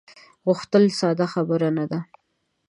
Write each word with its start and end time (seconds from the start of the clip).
غوښتل 0.45 0.83
ساده 0.99 1.25
خبره 1.33 1.69
نه 1.77 1.85
ده. 1.91 1.99